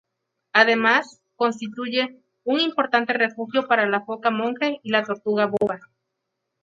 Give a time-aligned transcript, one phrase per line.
[0.53, 5.79] Además, constituye, un importante refugio para la foca monje y la tortuga boba.